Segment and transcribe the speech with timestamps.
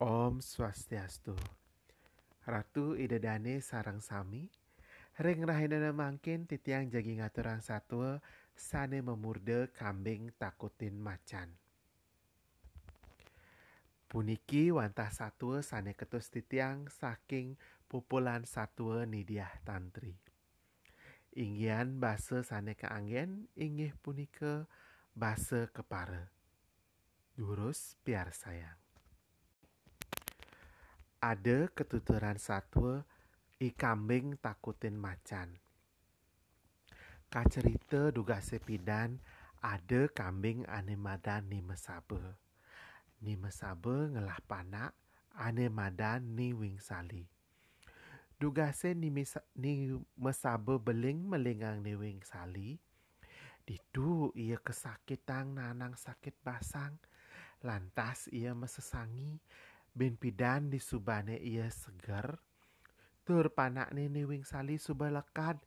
[0.00, 1.36] Om Swastiastu.
[2.48, 4.48] Ratu Idedane sarang sami,
[5.20, 8.16] ring rahina mangkin titiang jagi ngaturang satwa
[8.56, 11.52] sane memurde kambing takutin macan.
[14.08, 20.16] Puniki wantah satwa sane ketus titiang saking pupulan satwa nidiah tantri.
[21.36, 24.64] Inggian basa sane keanggen inggih punika
[25.12, 26.32] basa kepara.
[27.36, 28.79] Durus biar sayang
[31.20, 33.04] ada ketuturan satwa
[33.60, 35.52] i kambing takutin macan.
[37.28, 39.20] Kacerita duga sepidan
[39.60, 42.40] ada kambing ane madan ni mesabe.
[43.20, 44.96] Ni mesabe ngelah panak
[45.36, 47.28] ane madan ni wing sali.
[48.40, 51.92] Duga se ni, misa, ni mesabe beling melingang ni
[52.24, 52.80] sali.
[53.68, 56.96] Ditu ia kesakitan nanang sakit basang.
[57.60, 59.36] Lantas ia mesesangi
[59.90, 62.38] Ben pidan di subane ia segar.
[63.26, 65.58] Tur panak nene wing sali suba lekad.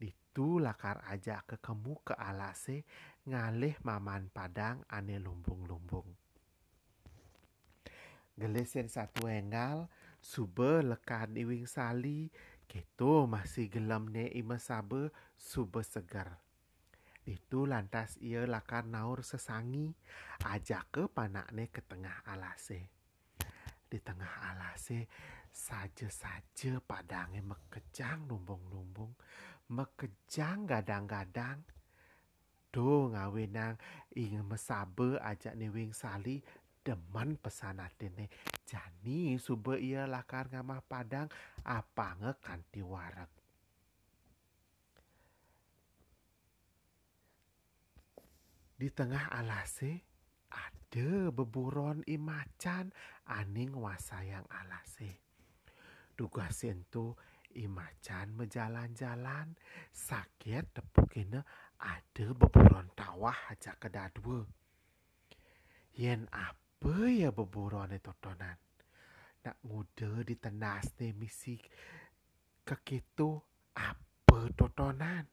[0.00, 2.88] Ditu lakar aja ke kemu ke alase
[3.28, 6.08] ngalih maman padang ane lumbung-lumbung.
[8.36, 9.28] Gelesen satu
[10.20, 12.32] suba lekad iwing sali
[12.68, 16.40] keto masih gelam ne ima sabe suba segar.
[17.28, 19.92] Itu lantas ia lakar naur sesangi
[20.48, 22.96] ajak ke panakne ke tengah alase
[23.96, 25.08] di tengah alase
[25.48, 29.16] saja-saja padangnya mekejang lumbung-lumbung
[29.72, 31.64] mekejang gadang-gadang.
[32.68, 33.80] Do ngawinang
[34.12, 36.44] ingin mesabe ajak niwing sali
[36.84, 38.28] deman pesan atene
[38.68, 41.26] jani sube ia lakar ngamah padang
[41.64, 43.32] apa ngekanti warak
[48.76, 50.04] di tengah alase
[50.96, 52.88] ada beburon imacan
[53.28, 55.20] aning wasayang alase.
[56.16, 57.12] Duga sentu
[57.52, 59.52] imacan menjalan-jalan
[59.92, 61.44] sakit tepukina
[61.76, 64.48] ada beburon tawah aja kedadua.
[66.00, 68.56] Yen apa ya beburon itu tonan?
[69.44, 71.60] Nak muda di tenas misi
[72.64, 73.36] kekitu
[73.76, 75.28] apa totonan?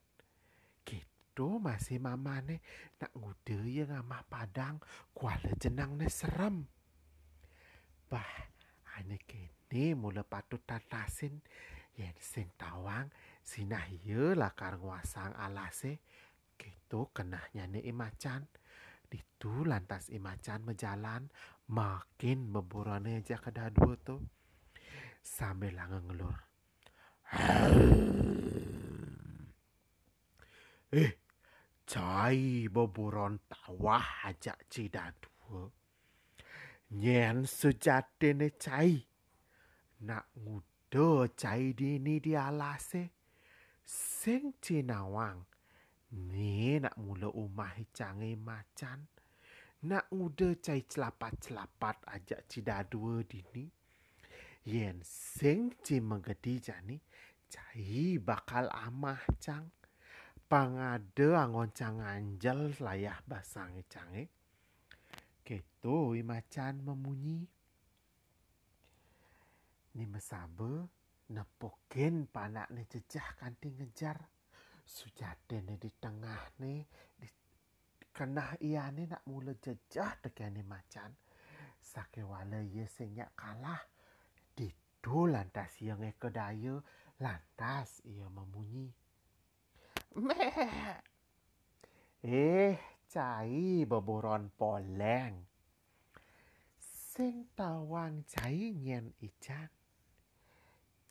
[1.34, 2.62] Do masih mama ne
[3.02, 4.78] nak ngude ya ngamah padang
[5.14, 6.66] kuala jenang ne serem.
[8.10, 8.34] Bah,
[8.98, 11.42] ane kene mula patut tatasin
[11.98, 13.10] yen sing tawang
[13.42, 15.98] sinah ye lakar nguasang alase
[16.58, 18.46] gitu kenahnya ne imacan.
[19.10, 21.30] Ditu lantas imacan menjalan
[21.70, 24.18] makin beburane aja kedua tu
[25.22, 26.38] sambil ngelur.
[30.94, 31.10] Eh,
[31.86, 35.70] cai boburon tawah aja cidadua.
[36.92, 39.04] Nyen sejatene cai.
[40.08, 43.04] Nak ngudo cai dini di alase.
[43.84, 45.44] Sing cinawang.
[46.14, 49.00] Ni nak mula umah cange macan.
[49.84, 53.66] Nak ngudo cai celapat-celapat aja cidadua dini.
[54.64, 56.98] Yen sing cimengedi jani.
[57.52, 59.83] Cai bakal amah cang
[60.53, 64.30] pangade angoncang anjel layah basange cange.
[65.41, 67.41] Keto macan memunyi.
[69.97, 70.94] Ni mesabe
[71.34, 74.22] nepokin panak ne jejah kanti ngejar.
[74.86, 76.85] Sujade ne di tengah ne
[77.18, 77.28] di
[78.14, 80.22] kenah ia ne nak mula jejah
[80.53, 81.18] ni macan.
[81.81, 83.81] Sake wala ye senyak kalah.
[84.53, 86.78] Ditu lantas ia ngekedaya
[87.18, 89.03] lantas ia memunyi.
[92.24, 92.78] Eh,
[93.09, 95.35] cai beboron poleng.
[96.79, 99.68] Sing tawang cai nyen ican.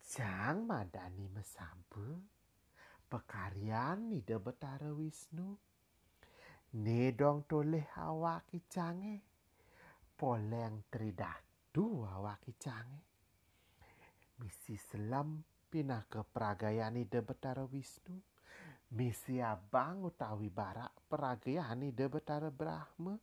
[0.07, 2.23] Jang madani mesabe.
[3.11, 5.53] Pekarian ni betara Wisnu.
[6.81, 9.21] Nedong toleh awak icange.
[10.17, 13.03] Poleng tridatu awak icange.
[14.41, 18.32] Misi selam pinah ke peragayani de betara Wisnu.
[18.93, 23.17] Misi abang utawi barak peragiani de betara Brahma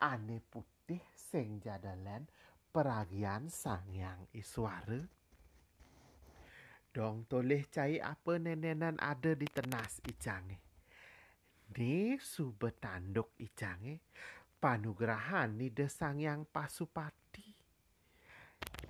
[0.00, 2.24] ane putih sing jadalan
[2.72, 4.96] peragian sang yang iswara.
[6.88, 10.56] Dong toleh cai apa nenenan ada di tenas icange.
[11.76, 14.00] Ni subetanduk icange
[14.56, 17.44] panugrahan ni de sang yang pasupati.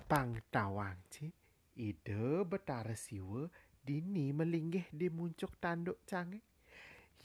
[0.07, 1.27] Pang tawang ci
[1.75, 3.43] ide betara siwa
[3.81, 6.39] dini melinggih di muncuk tanduk cange.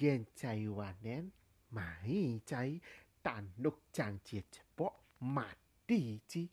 [0.00, 1.32] Yen cai wanen,
[1.72, 2.80] mai cai
[3.24, 6.48] tanduk cang cie cepok mati ci.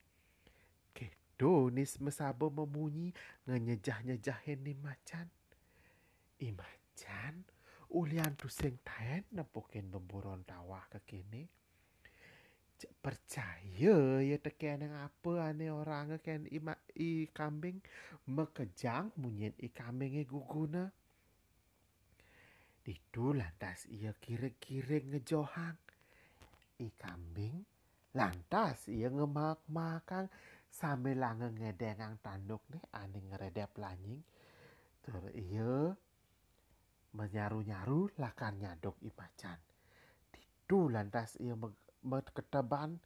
[0.96, 3.12] Kedo nis mesaba memunyi
[3.48, 5.28] ngenyejah-nyejahin ni macan.
[6.40, 7.44] I macan
[7.94, 11.46] ulian tu sing taen nepokin beburon tawah ke kini.
[13.04, 17.80] Percaya ya teken yang apa ane orang ken i, ma, i kambing?
[18.28, 20.88] Mekejang munyin i kambing e guguna.
[22.84, 25.80] Itu lantas ia kira-kira ngejohang.
[26.84, 27.64] I kambing
[28.14, 30.30] lantas ia ngemak-makang
[30.70, 34.22] sambil lange ngedengang tanduk nih ane ngeredep lanying.
[35.04, 35.92] Ter ia
[37.14, 39.60] menyaru-nyaru lakan nyadok i macan.
[40.34, 41.54] Itu lantas ia
[42.04, 43.00] meketeban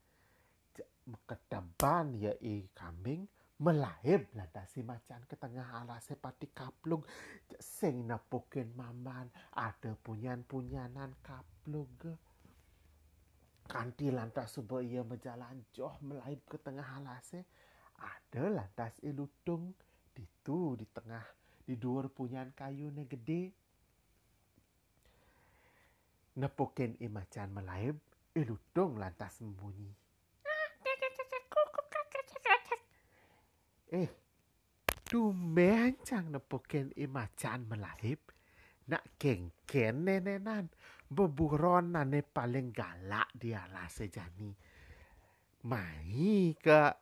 [1.07, 3.23] meketeban ya i kambing
[3.57, 7.01] melahib lantas si macan ke tengah alas pati kaplung.
[7.57, 11.89] Sing napukin maman ada punyan-punyanan kaplung
[13.67, 17.35] kanti lantas subuh ia berjalan joh melahib ke tengah alas
[17.99, 19.75] ada lantas ilutung
[20.15, 21.25] di tu di tengah
[21.67, 23.51] di dua punyan kayu ne gede.
[26.37, 27.49] Nepukin i macan
[28.37, 29.89] ilutung lantas membunyi
[33.97, 34.09] eh
[35.07, 38.19] tumben cang nepukin i macan melahib
[38.87, 40.71] nak kengken nenenan
[41.07, 44.51] beburon nane paling galak di alas sejani.
[45.67, 46.95] Mai ke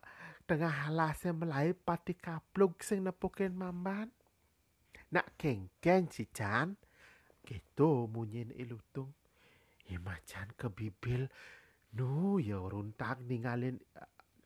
[0.46, 4.10] tengah alas melahib pati kaplug sing nepukin mamban?
[5.14, 6.74] Nak kengken si can
[7.46, 9.14] gitu munyin ilutung
[9.90, 11.28] i macan ke bibil.
[11.96, 13.78] Nu ya runtak ninggalin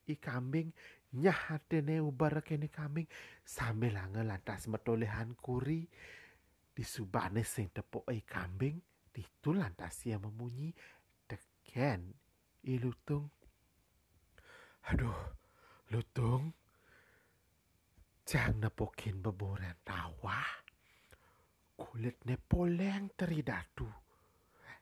[0.07, 0.71] i kambing.
[1.11, 3.07] Nyah atene ubar kene kambing.
[3.43, 5.87] Sambil lange lantas metolehan kuri.
[6.71, 8.79] Di subane sing tepuk ai kambing.
[9.11, 10.71] Itu lantas ia memunyi.
[11.27, 12.01] Teken
[12.67, 13.27] i lutung.
[14.89, 15.21] Aduh
[15.91, 16.55] lutung.
[18.31, 20.39] Jang nepokin beboran tawa
[21.75, 23.89] kulit ne poleng teridatu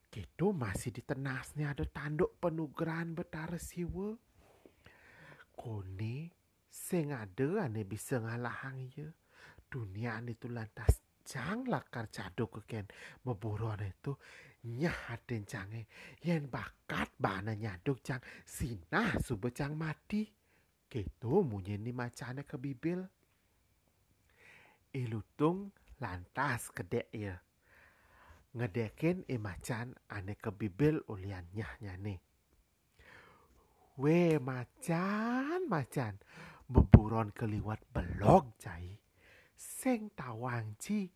[0.08, 4.16] Gitu masih di tenasnya ada tanduk penugeran betara siwa.
[5.52, 6.32] Kone
[6.64, 9.08] sing ada ane bisa ngalahang ya.
[9.68, 12.88] Dunia ane tu lantas cang lakar caduk keken.
[13.28, 14.16] Meburon itu
[14.64, 15.86] nyah aden cange
[16.24, 20.24] yen bakat bana nyaduk cang sinah sube cang mati.
[20.88, 23.04] Gitu munyen ni macane ke bibil.
[24.88, 25.68] Ilutung
[26.00, 27.36] lantas kedek ya
[28.56, 32.24] ngedekin imacan ane ke bibil ulian nyah nyane.
[33.98, 36.22] We macan macan
[36.70, 38.96] beburon keliwat belok cai.
[39.58, 41.10] Sing tawang ci.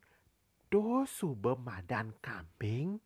[0.67, 2.99] Do sube madan kambing.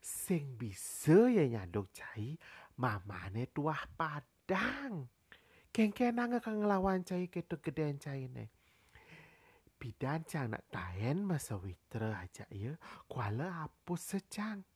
[0.00, 2.40] Sing bisa ya nyadok cai.
[2.80, 5.12] Mamane tuah padang.
[5.68, 8.57] Kengkenang ngelawan cai ketu gedean cai ne
[9.78, 12.74] bidan cang nak tayen masa witra aja ya
[13.06, 14.66] kuala hapus secang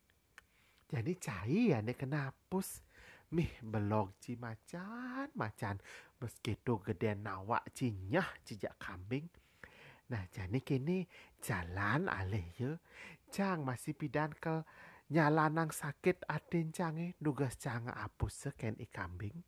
[0.86, 2.86] jadi cai ya ne kena hapus
[3.32, 5.80] Mih belok ci macan macan
[6.20, 9.24] meski tu gede nawak cinyah cijak kambing.
[10.12, 11.08] Nah jadi kini
[11.40, 12.76] jalan alih ya.
[13.32, 14.68] Cang masih pidan ke
[15.08, 19.40] nyalanang sakit aden cange nugas cang apus seken i kambing.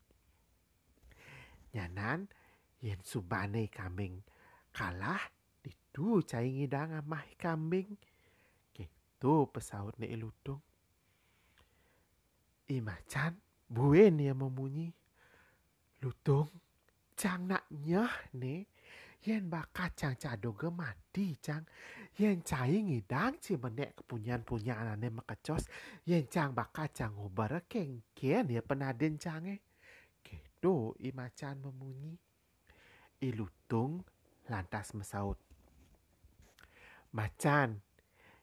[1.76, 2.32] Nyanan
[2.80, 4.24] yen subane kambing
[4.72, 5.20] kalah
[5.94, 7.94] ditu cai ngidang amah kambing.
[8.74, 10.58] Gitu pesaut ni ilutung.
[12.66, 13.38] I macan
[13.70, 14.92] Buen ya memunyi.
[16.02, 16.50] Lutung,
[17.16, 18.66] cang nak nyah ne.
[19.24, 21.64] Yen bakat cang cadoga mati cang.
[22.18, 25.64] Yen cai ngidang ci menek kepunyan-punyan ane makacos.
[26.04, 29.62] Yen cang bakat cang ubara kengkian ya penaden cange.
[30.20, 32.18] Gitu i macan memunyi.
[33.22, 34.04] I lutung
[34.50, 35.53] lantas mesaut.
[37.14, 37.78] Macan,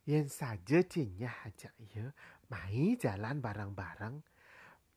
[0.08, 2.08] yen saja cinyah aja ya.
[2.48, 4.16] Mai jalan bareng-bareng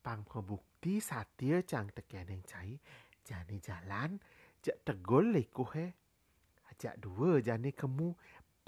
[0.05, 2.77] pang pembukti satia cang tekeneng cai
[3.25, 4.21] jani jalan
[4.61, 5.87] jak tegol leku he
[6.69, 8.13] ajak dua jani kemu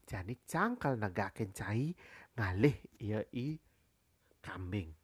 [0.09, 1.93] jani cangkal negaken cai
[2.39, 3.61] ngalih ia i
[4.41, 4.97] kambing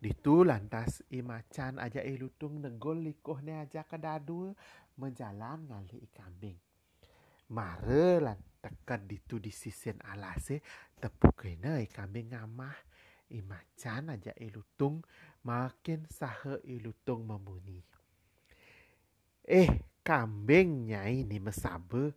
[0.00, 4.48] Ditu lantas i macan aja i lutung negol likuh ne aja kedadua
[4.96, 6.56] menjalan ngalih i kambing.
[7.50, 10.62] Mare lan tekan ditu di sisen alase
[11.00, 12.90] tepuk kena i kambing ngamah
[13.30, 15.06] Imacan aja ilutung
[15.46, 17.78] makin sahe ilutung membunyi.
[19.46, 19.70] Eh,
[20.02, 22.10] kambing nyai ni mesabe.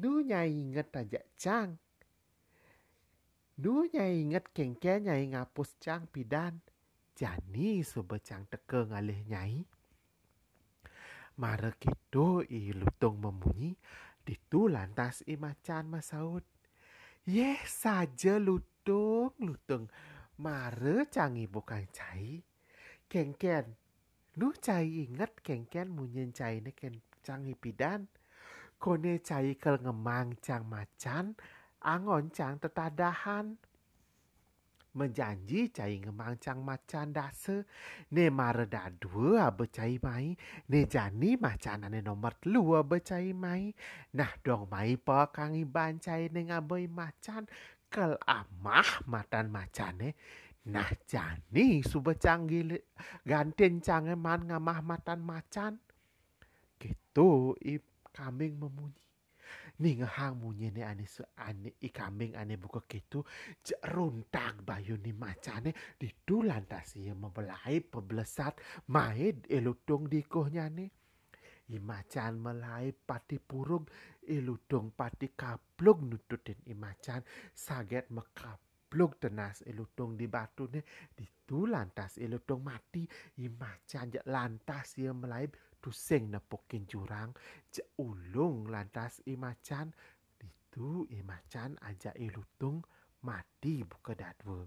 [0.00, 1.76] Nu nyai inget aja cang.
[3.60, 6.64] Nu nyai inget kengke nyai ngapus cang pidan.
[7.16, 9.68] Jani sobe cang teke ngalih nyai.
[11.36, 13.76] Mare gitu i lutung memunyi,
[14.26, 16.42] ditu lantas i macan masaud.
[17.26, 19.86] Yeh saja lutung, lutung.
[20.42, 22.42] Mare cangi bukan cai.
[23.06, 23.66] Kengken.
[24.36, 26.98] Nu cai ingat kengken munyen cai ne ken
[27.62, 28.10] pidan.
[28.82, 31.32] Kone cai kel ngemang cang macan,
[31.80, 33.56] angon cang tetadahan
[34.96, 37.62] menjanji cai ngemang cang macan dase
[38.10, 38.66] ne mare
[39.00, 40.36] dua becai mai
[40.68, 43.72] ne jani macan ane nomor lua becai mai.
[44.18, 46.42] Nah dong mai pa kangi bancai ne
[46.88, 47.44] macan
[47.92, 50.14] kel amah matan macane
[50.64, 52.60] nah jani su becanggi
[53.24, 55.72] ganten cange man ngamah matan macan.
[56.80, 57.78] Gitu i
[58.16, 59.05] kambing memunyi
[59.78, 63.24] ni ngehang munyi ne ane se ane i kambing ane buka gitu
[63.92, 68.60] runtang bayu ni macane di tu lantas ia membelai pebelesat
[68.92, 70.68] mai elutong di kohnya
[71.66, 73.86] i macan melai pati purung
[74.30, 80.80] ilutong pati kaplug nututin i macan saget mekaplug tenas ilutong di batu ne
[81.10, 83.02] di tu lantas ilutong mati
[83.42, 85.50] i macan lantas ia melai
[85.86, 87.30] tuseng nepokin jurang
[87.70, 89.94] je ulung lantas i macan.
[90.42, 92.82] Itu i macan aja i lutung
[93.22, 94.66] mati buka dadwe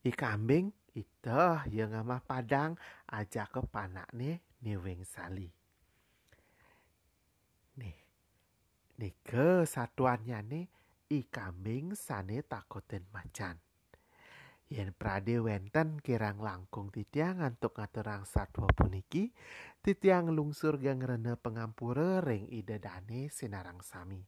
[0.00, 2.72] i kambing ita yang ama padang
[3.12, 4.40] aja ke panak ne
[4.80, 5.48] weng sali.
[7.76, 7.98] Nih
[8.96, 10.64] nih ke satuannya nih
[11.12, 13.56] i kambing sane takoten macan
[14.70, 19.34] yen prade wenten kirang langkung titiang untuk ngaturang satwa puniki
[19.82, 24.22] titiang lungsur gang rene pengampura ring ide dane sinarang sami.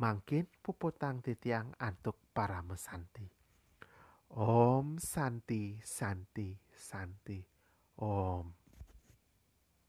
[0.00, 3.28] Mangkin puputang titiang antuk para mesanti.
[4.32, 7.40] Om Santi Santi Santi.
[8.00, 8.67] Om